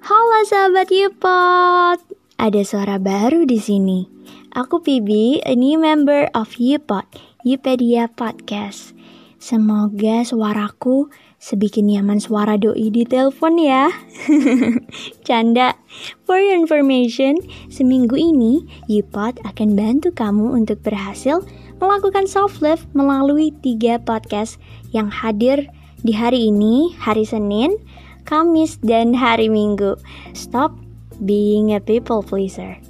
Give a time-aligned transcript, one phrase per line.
[0.00, 2.00] Halo sahabat Yupot,
[2.40, 4.08] ada suara baru di sini.
[4.56, 7.04] Aku Pibi, a new member of Yupot,
[7.44, 8.96] Yupedia Podcast.
[9.36, 13.92] Semoga suaraku sebikin nyaman suara doi di telepon ya.
[15.28, 15.76] Canda.
[16.24, 17.36] For your information,
[17.68, 21.44] seminggu ini Yupot akan bantu kamu untuk berhasil
[21.76, 24.56] melakukan self love melalui tiga podcast
[24.96, 25.68] yang hadir
[26.00, 27.76] di hari ini, hari Senin,
[28.24, 29.96] Kamis, dan hari Minggu.
[30.32, 30.76] Stop
[31.24, 32.80] being a people pleaser.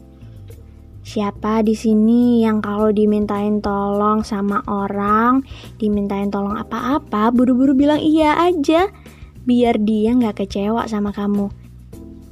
[1.00, 5.42] Siapa di sini yang kalau dimintain tolong sama orang,
[5.82, 8.86] dimintain tolong apa-apa, buru-buru bilang iya aja,
[9.42, 11.50] biar dia nggak kecewa sama kamu.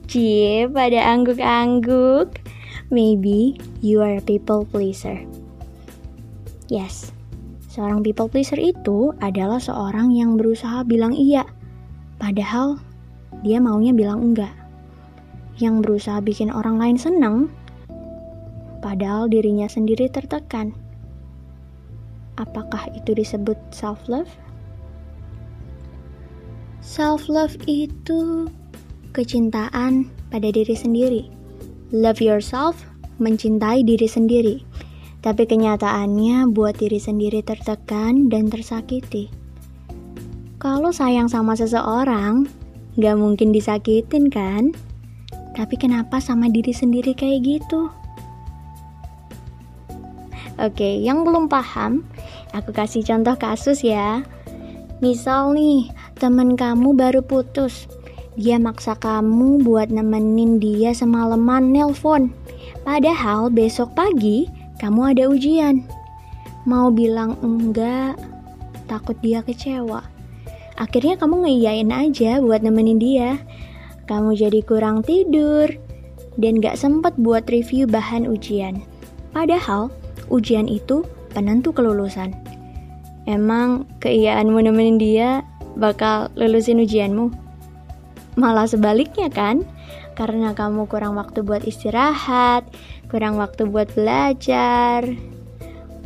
[0.06, 2.38] Cie, pada angguk-angguk.
[2.88, 5.20] Maybe you are a people pleaser.
[6.70, 7.12] Yes,
[7.68, 11.44] seorang people pleaser itu adalah seorang yang berusaha bilang iya,
[12.16, 12.80] padahal
[13.46, 14.54] dia maunya bilang enggak.
[15.58, 17.50] Yang berusaha bikin orang lain senang,
[18.78, 20.74] padahal dirinya sendiri tertekan.
[22.38, 24.30] Apakah itu disebut self-love?
[26.78, 28.46] Self-love itu
[29.10, 31.26] kecintaan pada diri sendiri.
[31.90, 32.86] Love yourself,
[33.18, 34.56] mencintai diri sendiri.
[35.18, 39.26] Tapi kenyataannya buat diri sendiri tertekan dan tersakiti.
[40.62, 42.46] Kalau sayang sama seseorang,
[42.98, 44.74] gak mungkin disakitin kan?
[45.54, 47.90] Tapi kenapa sama diri sendiri kayak gitu?
[50.58, 52.02] Oke, yang belum paham,
[52.50, 54.26] aku kasih contoh kasus ya.
[54.98, 55.86] Misal nih,
[56.18, 57.86] temen kamu baru putus.
[58.34, 62.34] Dia maksa kamu buat nemenin dia semalaman nelpon.
[62.82, 64.50] Padahal besok pagi
[64.82, 65.86] kamu ada ujian.
[66.66, 68.18] Mau bilang enggak,
[68.90, 70.02] takut dia kecewa.
[70.78, 73.42] Akhirnya kamu ngeiyain aja buat nemenin dia.
[74.06, 75.66] Kamu jadi kurang tidur
[76.38, 78.78] dan gak sempet buat review bahan ujian.
[79.34, 79.90] Padahal
[80.30, 81.02] ujian itu
[81.34, 82.30] penentu kelulusan.
[83.26, 85.42] Emang keiyaanmu nemenin dia
[85.74, 87.28] bakal lulusin ujianmu?
[88.38, 89.66] Malah sebaliknya kan?
[90.14, 92.70] Karena kamu kurang waktu buat istirahat,
[93.10, 95.02] kurang waktu buat belajar.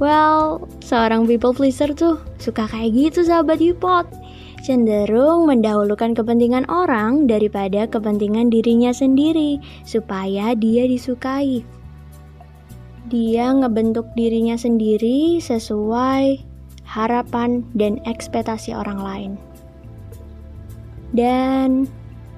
[0.00, 4.21] Well, seorang people pleaser tuh suka kayak gitu sahabat Yupot.
[4.62, 11.66] Cenderung mendahulukan kepentingan orang daripada kepentingan dirinya sendiri supaya dia disukai
[13.12, 16.40] dia ngebentuk dirinya sendiri sesuai
[16.88, 19.32] harapan dan ekspektasi orang lain.
[21.12, 21.84] Dan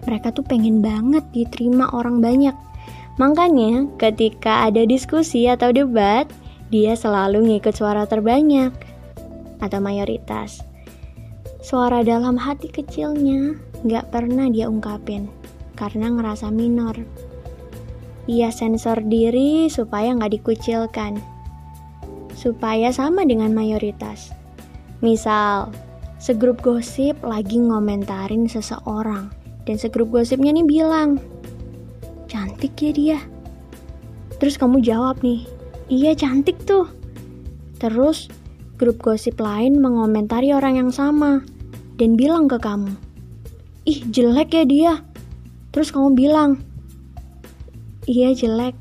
[0.03, 2.59] mereka tuh pengen banget diterima orang banyak.
[3.23, 6.27] Makanya ketika ada diskusi atau debat,
[6.75, 8.75] dia selalu ngikut suara terbanyak
[9.63, 10.74] atau mayoritas.
[11.65, 13.57] Suara dalam hati kecilnya
[13.89, 15.33] gak pernah dia ungkapin
[15.81, 16.93] karena ngerasa minor
[18.25, 21.21] ia sensor diri supaya nggak dikucilkan.
[22.33, 24.33] Supaya sama dengan mayoritas.
[25.05, 25.69] Misal,
[26.17, 29.29] segrup gosip lagi ngomentarin seseorang.
[29.65, 31.21] Dan segrup gosipnya nih bilang,
[32.29, 33.19] cantik ya dia.
[34.41, 35.45] Terus kamu jawab nih,
[35.93, 36.89] iya cantik tuh.
[37.77, 38.33] Terus
[38.81, 41.45] grup gosip lain mengomentari orang yang sama
[42.00, 42.91] dan bilang ke kamu,
[43.87, 44.94] ih jelek ya dia.
[45.75, 46.62] Terus kamu bilang,
[48.05, 48.77] Iya jelek.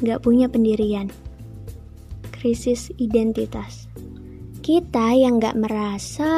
[0.00, 1.12] Gak punya pendirian.
[2.32, 3.84] Krisis identitas.
[4.64, 6.32] Kita yang gak merasa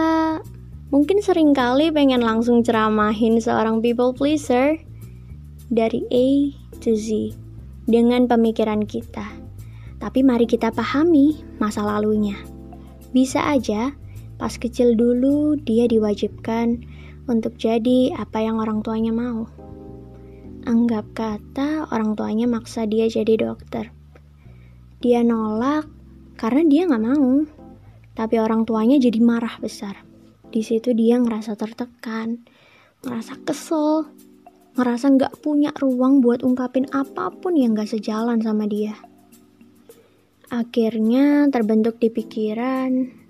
[0.91, 4.83] mungkin sering kali pengen langsung ceramahin seorang people pleaser
[5.71, 6.27] dari A
[6.83, 7.39] to Z
[7.87, 9.31] dengan pemikiran kita.
[10.03, 12.35] Tapi mari kita pahami masa lalunya.
[13.15, 13.95] Bisa aja
[14.45, 16.85] pas kecil dulu dia diwajibkan
[17.33, 19.49] untuk jadi apa yang orang tuanya mau.
[20.69, 23.89] Anggap kata orang tuanya maksa dia jadi dokter.
[25.01, 25.89] Dia nolak
[26.37, 27.49] karena dia nggak mau.
[28.13, 30.05] Tapi orang tuanya jadi marah besar.
[30.53, 32.45] Di situ dia ngerasa tertekan,
[33.01, 34.13] ngerasa kesel,
[34.77, 38.93] ngerasa nggak punya ruang buat ungkapin apa pun yang nggak sejalan sama dia.
[40.53, 43.24] Akhirnya terbentuk di pikiran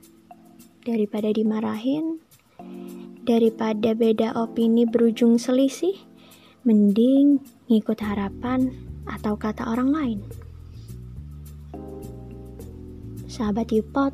[0.84, 2.20] daripada dimarahin,
[3.24, 5.96] daripada beda opini berujung selisih,
[6.68, 7.40] mending
[7.72, 8.68] ngikut harapan
[9.08, 10.20] atau kata orang lain.
[13.24, 14.12] Sahabat Yupot,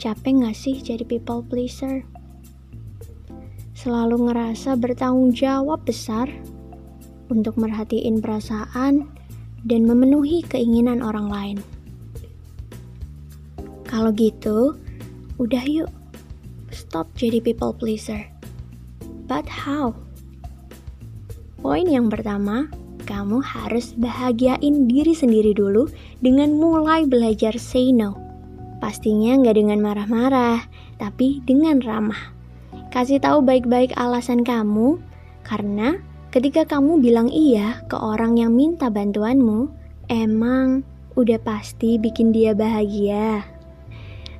[0.00, 2.02] capek gak sih jadi people pleaser?
[3.76, 6.28] Selalu ngerasa bertanggung jawab besar
[7.30, 9.08] untuk merhatiin perasaan
[9.64, 11.58] dan memenuhi keinginan orang lain.
[13.90, 14.78] Kalau gitu,
[15.42, 15.90] udah yuk,
[16.70, 18.22] stop jadi people pleaser
[19.30, 19.94] But how?
[21.62, 22.66] Poin yang pertama,
[23.06, 25.86] kamu harus bahagiain diri sendiri dulu
[26.18, 28.18] dengan mulai belajar say no.
[28.82, 30.66] Pastinya nggak dengan marah-marah,
[30.98, 32.34] tapi dengan ramah.
[32.90, 34.98] Kasih tahu baik-baik alasan kamu,
[35.46, 36.02] karena
[36.34, 39.70] ketika kamu bilang iya ke orang yang minta bantuanmu,
[40.10, 40.82] emang
[41.14, 43.46] udah pasti bikin dia bahagia.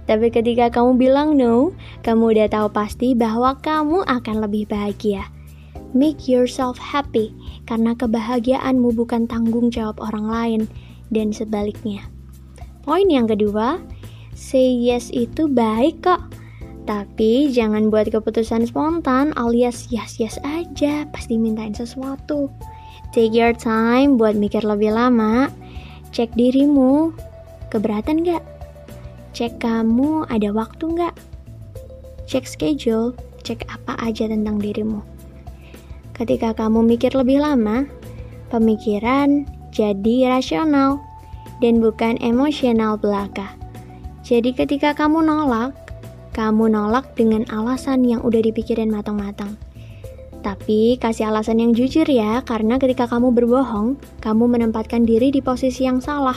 [0.09, 5.27] Tapi ketika kamu bilang no, kamu udah tahu pasti bahwa kamu akan lebih bahagia.
[5.91, 7.35] Make yourself happy,
[7.67, 10.61] karena kebahagiaanmu bukan tanggung jawab orang lain,
[11.11, 12.07] dan sebaliknya.
[12.87, 13.83] Poin yang kedua,
[14.33, 16.23] say yes itu baik kok.
[16.89, 22.51] Tapi jangan buat keputusan spontan alias yes-yes aja pas dimintain sesuatu.
[23.15, 25.51] Take your time buat mikir lebih lama.
[26.11, 27.15] Cek dirimu,
[27.71, 28.43] keberatan gak?
[29.31, 31.15] Cek kamu ada waktu gak?
[32.27, 33.15] Cek schedule,
[33.47, 35.07] cek apa aja tentang dirimu.
[36.19, 37.87] Ketika kamu mikir lebih lama,
[38.51, 40.99] pemikiran jadi rasional
[41.63, 43.55] dan bukan emosional belaka.
[44.27, 45.79] Jadi ketika kamu nolak,
[46.35, 49.55] kamu nolak dengan alasan yang udah dipikirin matang-matang.
[50.41, 53.95] Tapi kasih alasan yang jujur ya, karena ketika kamu berbohong,
[54.25, 56.37] kamu menempatkan diri di posisi yang salah.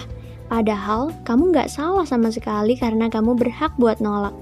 [0.52, 4.36] Padahal kamu gak salah sama sekali karena kamu berhak buat nolak.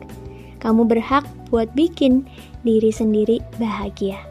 [0.61, 2.25] Kamu berhak buat bikin
[2.61, 4.21] diri sendiri bahagia.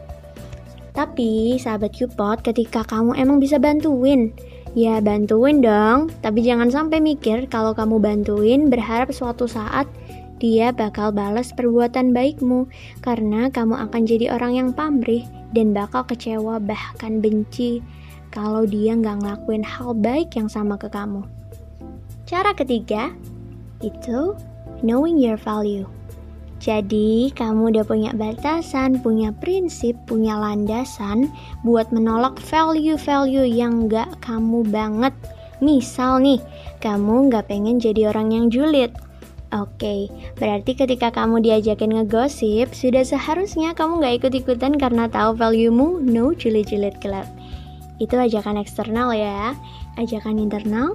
[0.91, 4.31] Tapi sahabat Cupot, ketika kamu emang bisa bantuin,
[4.71, 9.83] Ya bantuin dong, tapi jangan sampai mikir kalau kamu bantuin berharap suatu saat
[10.39, 12.71] dia bakal balas perbuatan baikmu
[13.03, 17.83] karena kamu akan jadi orang yang pamrih dan bakal kecewa bahkan benci
[18.31, 21.27] kalau dia nggak ngelakuin hal baik yang sama ke kamu.
[22.29, 23.11] Cara ketiga
[23.81, 24.37] itu
[24.85, 25.85] knowing your value.
[26.61, 31.25] Jadi, kamu udah punya batasan, punya prinsip, punya landasan
[31.65, 35.09] buat menolak value-value yang gak kamu banget.
[35.57, 36.37] Misal nih,
[36.77, 38.93] kamu gak pengen jadi orang yang julid.
[39.51, 46.29] Oke, berarti ketika kamu diajakin ngegosip, sudah seharusnya kamu gak ikut-ikutan karena tahu valuemu no
[46.37, 47.25] julid-julid club.
[47.97, 49.57] Itu ajakan eksternal ya.
[49.97, 50.93] Ajakan internal?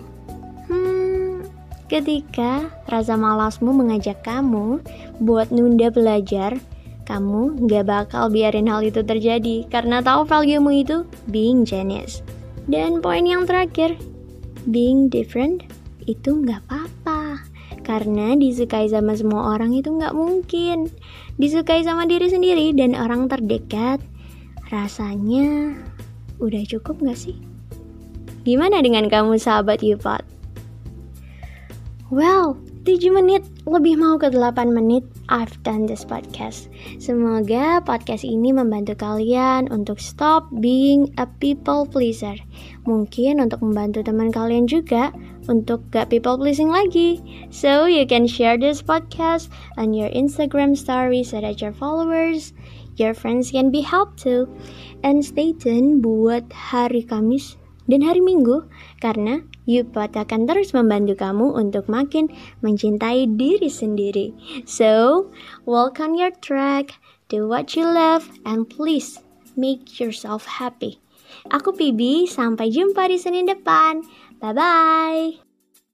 [1.86, 4.82] Ketika rasa malasmu mengajak kamu
[5.22, 6.58] buat nunda belajar,
[7.06, 10.96] kamu gak bakal biarin hal itu terjadi karena tahu valuemu itu
[11.30, 12.26] being genius.
[12.66, 13.94] Dan poin yang terakhir,
[14.66, 15.62] being different
[16.10, 17.46] itu gak apa-apa.
[17.86, 20.90] Karena disukai sama semua orang itu gak mungkin.
[21.38, 24.02] Disukai sama diri sendiri dan orang terdekat,
[24.74, 25.78] rasanya
[26.42, 27.38] udah cukup gak sih?
[28.42, 30.35] Gimana dengan kamu sahabat Yupat?
[32.06, 32.54] Well,
[32.86, 36.70] 7 menit lebih mau ke 8 menit I've done this podcast.
[37.02, 42.38] Semoga podcast ini membantu kalian untuk stop being a people pleaser.
[42.86, 45.10] Mungkin untuk membantu teman kalian juga
[45.50, 47.18] untuk gak people pleasing lagi.
[47.50, 52.54] So you can share this podcast on your Instagram story so that your followers,
[53.02, 54.46] your friends can be helped too.
[55.02, 58.66] And stay tuned buat hari Kamis dan hari Minggu
[58.98, 62.30] karena Yupot akan terus membantu kamu untuk makin
[62.62, 64.30] mencintai diri sendiri.
[64.66, 65.26] So,
[65.66, 69.18] walk on your track, do what you love, and please
[69.58, 71.02] make yourself happy.
[71.50, 74.02] Aku Pibi, sampai jumpa di Senin depan.
[74.38, 75.45] Bye-bye.